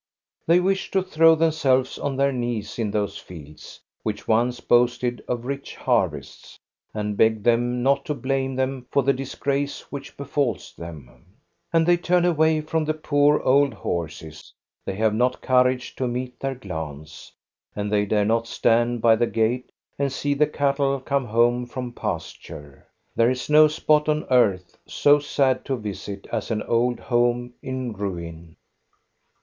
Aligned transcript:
They 0.47 0.59
wish 0.59 0.89
to 0.89 1.03
throw 1.03 1.35
themselves 1.35 1.99
on 1.99 2.15
their 2.15 2.31
knees 2.31 2.79
in 2.79 2.89
those 2.89 3.19
fields, 3.19 3.79
which 4.01 4.27
once 4.27 4.59
boasted 4.59 5.23
of 5.27 5.45
rich 5.45 5.75
harvests, 5.75 6.57
and 6.91 7.15
beg 7.15 7.43
them 7.43 7.83
not 7.83 8.03
to 8.05 8.15
blame 8.15 8.55
them 8.55 8.87
for 8.89 9.03
the 9.03 9.13
disgrace 9.13 9.81
which 9.91 10.17
befalls 10.17 10.73
them. 10.75 11.27
And 11.71 11.85
they 11.85 11.97
turn 11.97 12.25
away 12.25 12.61
from 12.61 12.83
the 12.83 12.95
poor 12.95 13.41
old 13.41 13.75
horses; 13.75 14.51
they 14.87 14.95
have 14.95 15.13
not 15.13 15.39
courage 15.39 15.95
to 15.97 16.07
meet 16.07 16.39
their 16.39 16.55
glance. 16.55 17.31
And 17.75 17.91
they 17.93 18.07
dare 18.07 18.25
not 18.25 18.47
stand 18.47 19.03
by 19.03 19.15
the 19.15 19.27
gate 19.27 19.71
and 19.99 20.11
see 20.11 20.33
the 20.33 20.47
cattle 20.47 20.99
come 20.99 21.25
home 21.25 21.67
from 21.67 21.91
pasture. 21.93 22.87
There 23.15 23.29
is 23.29 23.51
no 23.51 23.67
spot 23.67 24.09
on 24.09 24.25
earth 24.31 24.79
so 24.87 25.19
sad 25.19 25.63
to 25.65 25.75
visit 25.77 26.25
as 26.31 26.49
an 26.49 26.63
old 26.63 26.99
home 26.99 27.53
in 27.61 27.93
ruin. 27.93 28.55